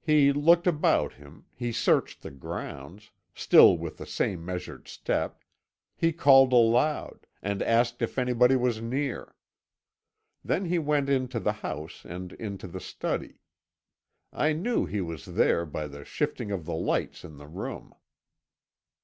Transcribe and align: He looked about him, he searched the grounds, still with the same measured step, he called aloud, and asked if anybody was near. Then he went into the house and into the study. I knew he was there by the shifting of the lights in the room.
He 0.00 0.32
looked 0.32 0.66
about 0.66 1.12
him, 1.12 1.44
he 1.54 1.70
searched 1.70 2.22
the 2.22 2.32
grounds, 2.32 3.12
still 3.36 3.78
with 3.78 3.98
the 3.98 4.04
same 4.04 4.44
measured 4.44 4.88
step, 4.88 5.44
he 5.94 6.12
called 6.12 6.52
aloud, 6.52 7.28
and 7.40 7.62
asked 7.62 8.02
if 8.02 8.18
anybody 8.18 8.56
was 8.56 8.82
near. 8.82 9.36
Then 10.44 10.64
he 10.64 10.80
went 10.80 11.08
into 11.08 11.38
the 11.38 11.52
house 11.52 12.04
and 12.04 12.32
into 12.32 12.66
the 12.66 12.80
study. 12.80 13.42
I 14.32 14.54
knew 14.54 14.86
he 14.86 15.00
was 15.00 15.24
there 15.24 15.64
by 15.64 15.86
the 15.86 16.04
shifting 16.04 16.50
of 16.50 16.64
the 16.64 16.74
lights 16.74 17.22
in 17.24 17.36
the 17.36 17.46
room. 17.46 17.94